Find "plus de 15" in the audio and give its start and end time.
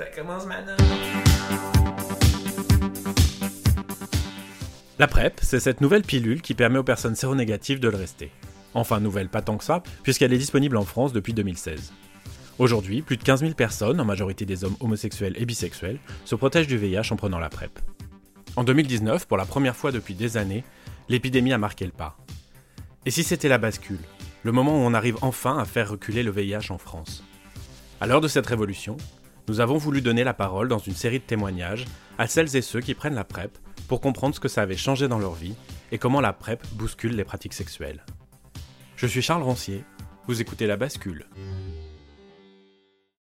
13.02-13.40